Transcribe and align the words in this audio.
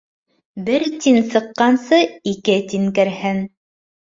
Бер 0.69 0.85
тин 1.03 1.19
сыҡҡансы, 1.33 2.01
ике 2.33 2.57
тин 2.73 2.89
керһен. 2.97 3.45